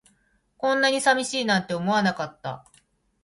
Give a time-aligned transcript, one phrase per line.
[0.57, 2.65] こんなに寂しいなんて思わなかった